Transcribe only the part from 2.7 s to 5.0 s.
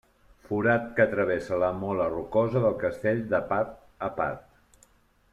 castell de part a part.